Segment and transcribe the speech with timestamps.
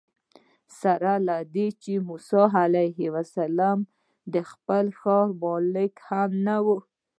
[0.81, 3.79] سره له دې چې موسی علیه السلام
[4.33, 6.67] د خپل ښار ملک هم نه و.